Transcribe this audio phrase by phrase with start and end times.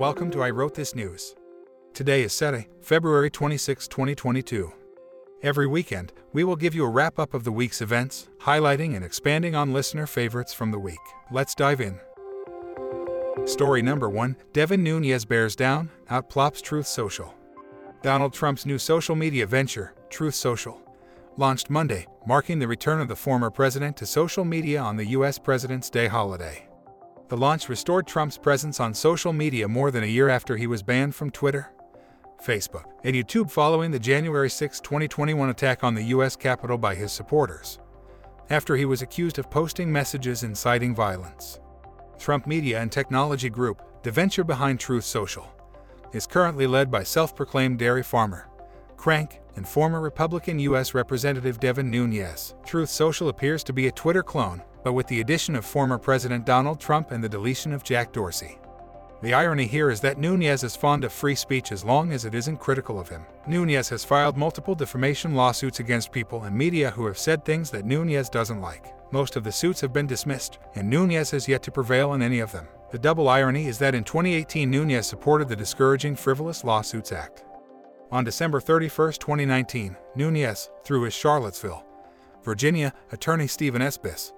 [0.00, 1.34] Welcome to I Wrote This News.
[1.92, 4.72] Today is Saturday, February 26, 2022.
[5.42, 9.04] Every weekend, we will give you a wrap up of the week's events, highlighting and
[9.04, 10.96] expanding on listener favorites from the week.
[11.30, 12.00] Let's dive in.
[13.44, 17.34] Story number one Devin Nunes bears down, outplops Truth Social.
[18.00, 20.80] Donald Trump's new social media venture, Truth Social,
[21.36, 25.38] launched Monday, marking the return of the former president to social media on the U.S.
[25.38, 26.69] President's Day holiday.
[27.30, 30.82] The launch restored Trump's presence on social media more than a year after he was
[30.82, 31.70] banned from Twitter,
[32.44, 36.34] Facebook, and YouTube following the January 6, 2021 attack on the U.S.
[36.34, 37.78] Capitol by his supporters,
[38.50, 41.60] after he was accused of posting messages inciting violence.
[42.18, 45.48] Trump Media and Technology Group, the venture behind Truth Social,
[46.12, 48.48] is currently led by self proclaimed dairy farmer,
[48.96, 50.94] crank, and former Republican U.S.
[50.94, 52.56] Representative Devin Nunes.
[52.66, 56.44] Truth Social appears to be a Twitter clone, but with the addition of former President
[56.44, 58.58] Donald Trump and the deletion of Jack Dorsey.
[59.22, 62.34] The irony here is that Nunes is fond of free speech as long as it
[62.34, 63.26] isn't critical of him.
[63.46, 67.84] Nunes has filed multiple defamation lawsuits against people and media who have said things that
[67.84, 68.94] Nunes doesn't like.
[69.12, 72.40] Most of the suits have been dismissed, and Nunes has yet to prevail in any
[72.40, 72.66] of them.
[72.92, 77.44] The double irony is that in 2018 Nunes supported the Discouraging Frivolous Lawsuits Act.
[78.10, 81.84] On December 31, 2019, Nunes, through his Charlottesville,
[82.42, 83.98] Virginia attorney Stephen S.
[83.98, 84.32] Biss,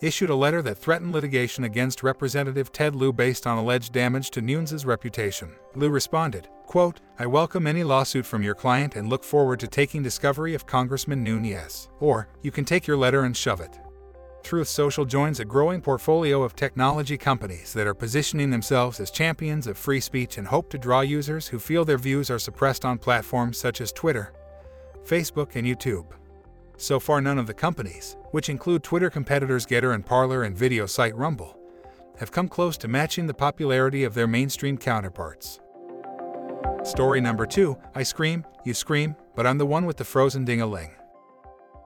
[0.00, 4.40] issued a letter that threatened litigation against Representative Ted Lieu based on alleged damage to
[4.40, 5.50] Nunes' reputation.
[5.74, 10.02] Lieu responded, quote, I welcome any lawsuit from your client and look forward to taking
[10.02, 11.88] discovery of Congressman Nunes.
[12.00, 13.78] Or, you can take your letter and shove it.
[14.42, 19.66] Truth Social joins a growing portfolio of technology companies that are positioning themselves as champions
[19.66, 22.98] of free speech and hope to draw users who feel their views are suppressed on
[22.98, 24.32] platforms such as Twitter,
[25.04, 26.06] Facebook, and YouTube.
[26.80, 30.86] So far, none of the companies, which include Twitter competitors Gettr and Parler and video
[30.86, 31.58] site Rumble,
[32.18, 35.60] have come close to matching the popularity of their mainstream counterparts.
[36.82, 40.62] Story number two I scream, you scream, but I'm the one with the frozen ding
[40.62, 40.92] a ling.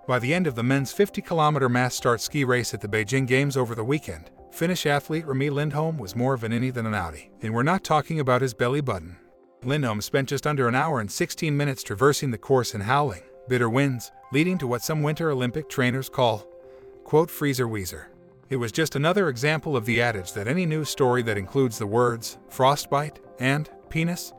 [0.07, 3.27] By the end of the men's 50 kilometer mass start ski race at the Beijing
[3.27, 6.93] Games over the weekend, Finnish athlete Remi Lindholm was more of an innie than an
[6.93, 7.31] outie.
[7.43, 9.17] And we're not talking about his belly button.
[9.65, 13.69] Lindholm spent just under an hour and 16 minutes traversing the course in howling, bitter
[13.69, 16.47] winds, leading to what some Winter Olympic trainers call,
[17.05, 18.09] quote, freezer wheezer.
[18.51, 21.87] It was just another example of the adage that any news story that includes the
[21.87, 24.33] words frostbite and penis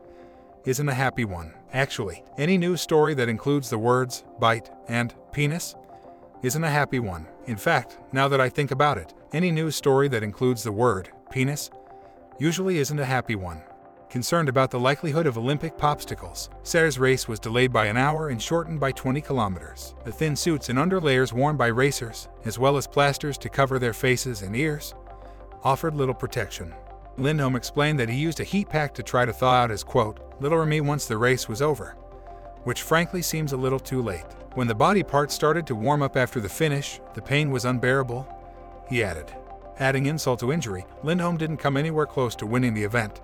[0.66, 1.53] isn't a happy one.
[1.73, 5.75] Actually, any news story that includes the words bite and penis
[6.41, 7.27] isn't a happy one.
[7.47, 11.09] In fact, now that I think about it, any news story that includes the word
[11.31, 11.69] penis
[12.39, 13.61] usually isn't a happy one
[14.16, 16.48] concerned about the likelihood of Olympic popsicles.
[16.64, 19.94] Sarah's race was delayed by an hour and shortened by 20 kilometers.
[20.06, 23.92] The thin suits and underlayers worn by racers, as well as plasters to cover their
[23.92, 24.94] faces and ears,
[25.66, 26.74] offered little protection.
[27.18, 30.22] Lindholm explained that he used a heat pack to try to thaw out his quote,
[30.40, 31.97] little Remy once the race was over,
[32.64, 34.24] which frankly seems a little too late.
[34.53, 38.26] When the body parts started to warm up after the finish, the pain was unbearable,
[38.88, 39.30] he added.
[39.78, 43.20] Adding insult to injury, Lindholm didn't come anywhere close to winning the event,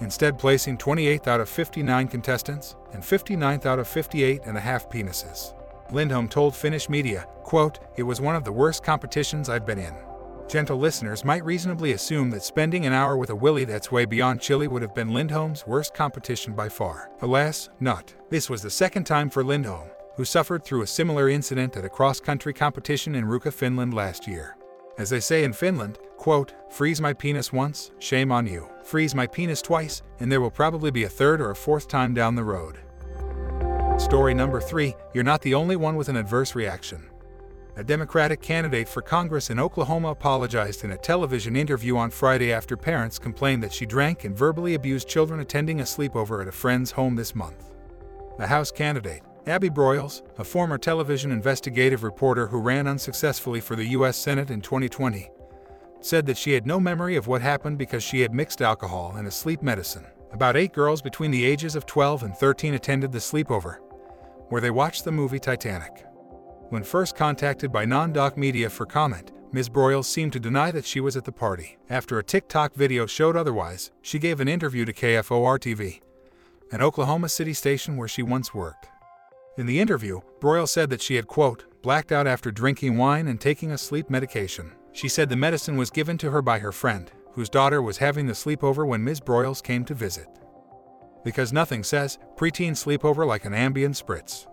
[0.00, 4.88] instead placing 28th out of 59 contestants and 59th out of 58 and a half
[4.88, 5.54] penises.
[5.90, 9.94] Lindholm told Finnish media, quote, It was one of the worst competitions I've been in.
[10.48, 14.40] Gentle listeners might reasonably assume that spending an hour with a willy that's way beyond
[14.40, 17.10] chili would have been Lindholm's worst competition by far.
[17.22, 18.14] Alas, not.
[18.30, 21.88] This was the second time for Lindholm, who suffered through a similar incident at a
[21.88, 24.56] cross-country competition in Ruka, Finland last year.
[24.96, 28.66] As they say in Finland, quote, freeze my penis once, shame on you.
[28.82, 32.14] Freeze my penis twice, and there will probably be a third or a fourth time
[32.14, 32.78] down the road.
[34.00, 37.10] Story number three You're not the only one with an adverse reaction.
[37.76, 42.74] A Democratic candidate for Congress in Oklahoma apologized in a television interview on Friday after
[42.74, 46.92] parents complained that she drank and verbally abused children attending a sleepover at a friend's
[46.92, 47.74] home this month.
[48.38, 53.88] The House candidate, Abby Broyles, a former television investigative reporter who ran unsuccessfully for the
[53.88, 54.16] U.S.
[54.16, 55.28] Senate in 2020,
[56.04, 59.26] said that she had no memory of what happened because she had mixed alcohol and
[59.26, 60.06] a sleep medicine.
[60.32, 63.78] About eight girls between the ages of 12 and 13 attended the sleepover,
[64.48, 66.04] where they watched the movie Titanic.
[66.68, 69.68] When first contacted by NonDoc media for comment, Ms.
[69.70, 71.78] Broyles seemed to deny that she was at the party.
[71.88, 76.00] After a TikTok video showed otherwise, she gave an interview to KFOR TV,
[76.72, 78.88] an Oklahoma City station where she once worked.
[79.56, 83.40] In the interview, Broyle said that she had, quote, blacked out after drinking wine and
[83.40, 84.72] taking a sleep medication.
[84.94, 88.28] She said the medicine was given to her by her friend, whose daughter was having
[88.28, 89.20] the sleepover when Ms.
[89.20, 90.28] Broyles came to visit.
[91.24, 94.46] Because nothing says preteen sleepover like an Ambien spritz.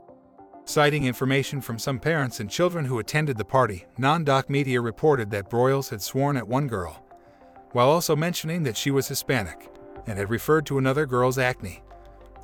[0.65, 5.49] Citing information from some parents and children who attended the party, NonDoc media reported that
[5.49, 7.05] Broyles had sworn at one girl,
[7.73, 9.69] while also mentioning that she was Hispanic,
[10.07, 11.83] and had referred to another girl's acne,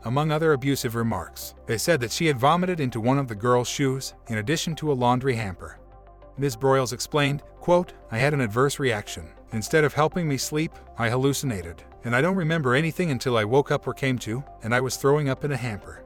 [0.05, 1.55] among other abusive remarks.
[1.65, 4.91] They said that she had vomited into one of the girl's shoes, in addition to
[4.91, 5.79] a laundry hamper.
[6.38, 6.56] Ms.
[6.56, 9.30] Broyles explained, quote, I had an adverse reaction.
[9.54, 13.72] Instead of helping me sleep, I hallucinated, and I don't remember anything until I woke
[13.72, 16.04] up or came to, and I was throwing up in a hamper.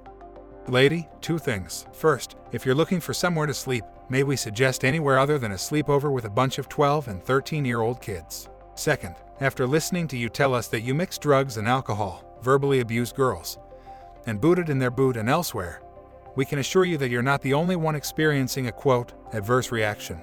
[0.67, 1.85] Lady, two things.
[1.91, 5.55] First, if you're looking for somewhere to sleep, may we suggest anywhere other than a
[5.55, 8.47] sleepover with a bunch of 12 and 13 year old kids?
[8.75, 13.11] Second, after listening to you tell us that you mix drugs and alcohol, verbally abuse
[13.11, 13.57] girls,
[14.27, 15.81] and booted in their boot and elsewhere,
[16.35, 20.19] we can assure you that you're not the only one experiencing a quote, adverse reaction.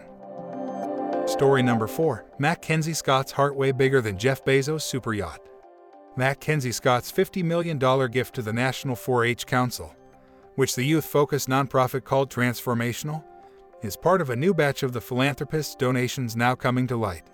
[1.26, 5.40] Story number 4 Mackenzie Scott's heart way bigger than Jeff Bezos' super yacht.
[6.16, 7.78] Mackenzie Scott's $50 million
[8.10, 9.94] gift to the National 4 H Council,
[10.56, 13.22] which the youth focused nonprofit called Transformational,
[13.82, 17.24] is part of a new batch of the philanthropist's donations now coming to light.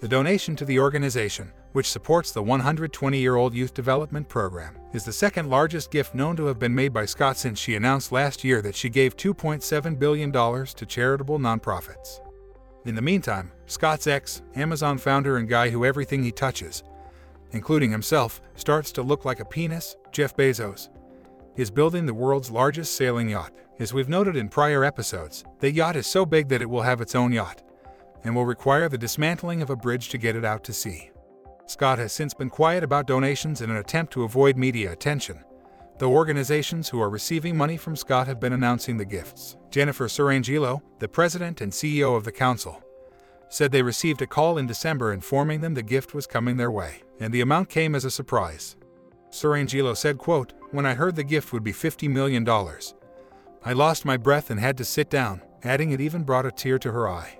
[0.00, 5.04] The donation to the organization, which supports the 120 year old Youth Development Program, is
[5.04, 8.42] the second largest gift known to have been made by Scott since she announced last
[8.42, 12.20] year that she gave $2.7 billion to charitable nonprofits.
[12.86, 16.82] In the meantime, Scott's ex, Amazon founder and guy who everything he touches,
[17.52, 20.88] including himself, starts to look like a penis, Jeff Bezos,
[21.56, 23.52] is building the world's largest sailing yacht.
[23.78, 27.00] As we've noted in prior episodes, the yacht is so big that it will have
[27.00, 27.62] its own yacht
[28.24, 31.10] and will require the dismantling of a bridge to get it out to sea.
[31.70, 35.38] Scott has since been quiet about donations in an attempt to avoid media attention,
[35.98, 39.56] though organizations who are receiving money from Scott have been announcing the gifts.
[39.70, 42.82] Jennifer Sirangelo, the president and CEO of the council,
[43.48, 47.04] said they received a call in December informing them the gift was coming their way,
[47.20, 48.74] and the amount came as a surprise.
[49.30, 52.48] Surangelo said, quote, When I heard the gift would be $50 million,
[53.64, 56.80] I lost my breath and had to sit down, adding it even brought a tear
[56.80, 57.39] to her eye.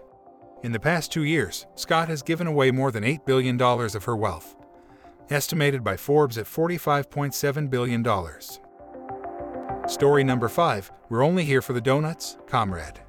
[0.63, 4.15] In the past two years, Scott has given away more than $8 billion of her
[4.15, 4.57] wealth,
[5.31, 8.05] estimated by Forbes at $45.7 billion.
[9.89, 13.01] Story number 5 We're only here for the donuts, comrade.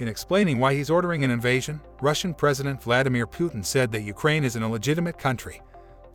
[0.00, 4.56] In explaining why he's ordering an invasion, Russian President Vladimir Putin said that Ukraine is
[4.56, 5.62] an illegitimate country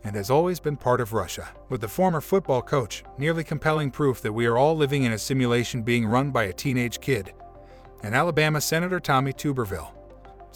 [0.04, 1.48] and has always been part of Russia.
[1.70, 5.18] With the former football coach, nearly compelling proof that we are all living in a
[5.18, 7.32] simulation being run by a teenage kid.
[8.02, 9.95] And Alabama Senator Tommy Tuberville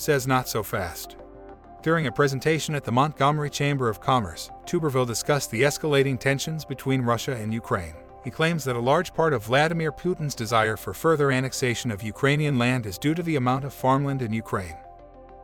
[0.01, 1.17] says not so fast.
[1.83, 7.03] During a presentation at the Montgomery Chamber of Commerce, Tuberville discussed the escalating tensions between
[7.03, 7.95] Russia and Ukraine.
[8.25, 12.59] He claims that a large part of Vladimir Putin's desire for further annexation of Ukrainian
[12.59, 14.77] land is due to the amount of farmland in Ukraine.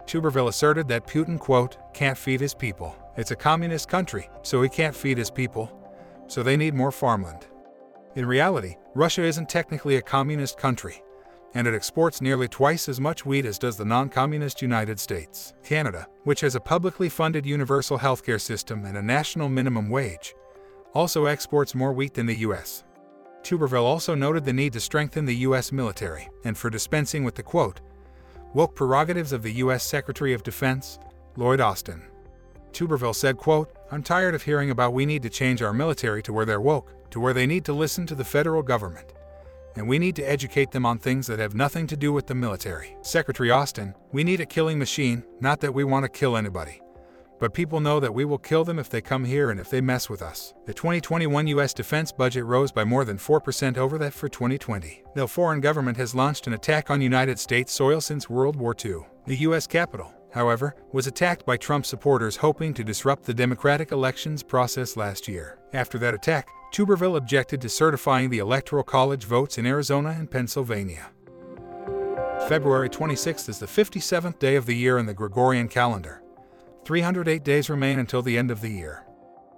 [0.04, 2.94] Tuberville asserted that Putin, quote, can't feed his people.
[3.16, 5.72] It's a communist country, so he can't feed his people,
[6.26, 7.46] so they need more farmland.
[8.14, 11.02] In reality, Russia isn't technically a communist country,
[11.54, 15.54] and it exports nearly twice as much wheat as does the non communist United States.
[15.62, 20.34] Canada, which has a publicly funded universal healthcare system and a national minimum wage,
[20.92, 22.84] also exports more wheat than the U.S.
[23.42, 25.70] Tuberville also noted the need to strengthen the U.S.
[25.72, 27.80] military, and for dispensing with the quote,
[28.54, 29.84] woke prerogatives of the U.S.
[29.84, 30.98] Secretary of Defense,
[31.36, 32.02] Lloyd Austin.
[32.72, 36.32] Tuberville said, quote, I'm tired of hearing about we need to change our military to
[36.32, 39.12] where they're woke, to where they need to listen to the federal government
[39.76, 42.34] and we need to educate them on things that have nothing to do with the
[42.34, 42.96] military.
[43.02, 46.80] Secretary Austin, we need a killing machine, not that we want to kill anybody.
[47.38, 49.82] But people know that we will kill them if they come here and if they
[49.82, 50.54] mess with us.
[50.64, 51.74] The 2021 U.S.
[51.74, 55.02] defense budget rose by more than 4% over that for 2020.
[55.14, 59.00] No foreign government has launched an attack on United States soil since World War II.
[59.26, 59.66] The U.S.
[59.66, 65.28] Capitol, however, was attacked by Trump supporters hoping to disrupt the democratic elections process last
[65.28, 65.58] year.
[65.74, 71.10] After that attack, Tuberville objected to certifying the Electoral College votes in Arizona and Pennsylvania.
[72.48, 76.22] February 26th is the 57th day of the year in the Gregorian calendar.
[76.84, 79.04] 308 days remain until the end of the year.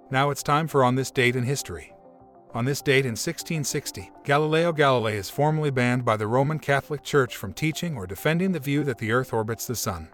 [0.09, 1.93] Now it's time for On This Date in History.
[2.55, 7.37] On this date in 1660, Galileo Galilei is formally banned by the Roman Catholic Church
[7.37, 10.09] from teaching or defending the view that the Earth orbits the Sun.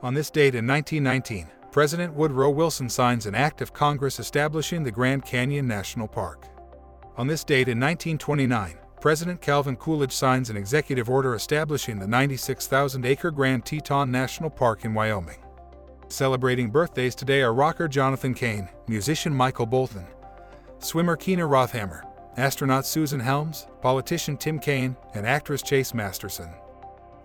[0.00, 4.92] On this date in 1919, President Woodrow Wilson signs an act of Congress establishing the
[4.92, 6.46] Grand Canyon National Park.
[7.16, 13.04] On this date in 1929, President Calvin Coolidge signs an executive order establishing the 96,000
[13.04, 15.42] acre Grand Teton National Park in Wyoming.
[16.06, 20.06] Celebrating birthdays today are rocker Jonathan Cain, musician Michael Bolton,
[20.78, 22.04] swimmer Keena Rothhammer,
[22.36, 26.54] astronaut Susan Helms, politician Tim Kaine, and actress Chase Masterson.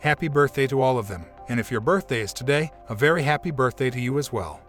[0.01, 3.51] Happy birthday to all of them, and if your birthday is today, a very happy
[3.51, 4.61] birthday to you as well.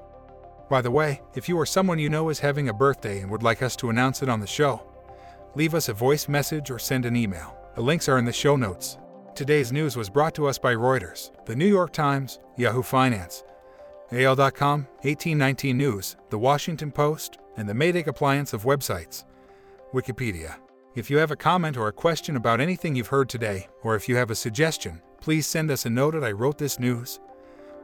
[0.68, 3.44] By the way, if you or someone you know is having a birthday and would
[3.44, 4.82] like us to announce it on the show,
[5.54, 7.56] leave us a voice message or send an email.
[7.76, 8.98] The links are in the show notes.
[9.36, 13.44] Today's news was brought to us by Reuters, The New York Times, Yahoo Finance,
[14.10, 19.24] AL.com, 1819 News, The Washington Post, and the Maydig appliance of websites.
[19.94, 20.56] Wikipedia.
[20.96, 24.08] If you have a comment or a question about anything you've heard today, or if
[24.08, 27.20] you have a suggestion, please send us a note at I wrote this news,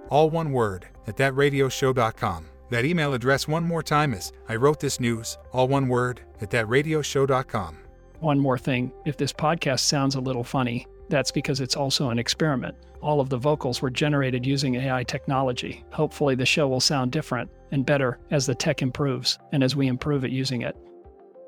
[0.09, 2.47] all one word, at thatradioshow.com.
[2.71, 6.51] That email address one more time is I wrote this news, all one word, at
[6.51, 7.79] thatradioshow.com.
[8.21, 12.19] One more thing if this podcast sounds a little funny, that's because it's also an
[12.19, 12.75] experiment.
[13.01, 15.85] All of the vocals were generated using AI technology.
[15.93, 19.87] Hopefully, the show will sound different and better as the tech improves and as we
[19.87, 20.77] improve at using it.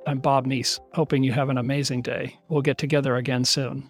[0.07, 2.39] I'm Bob Meese, hoping you have an amazing day.
[2.49, 3.87] We'll get together again soon.